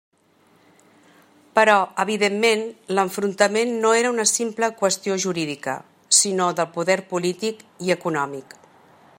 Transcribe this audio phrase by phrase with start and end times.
[1.57, 2.63] Però, evidentment,
[2.99, 5.77] l'enfrontament no era una simple qüestió jurídica,
[6.23, 8.59] sinó de poder polític i econòmic.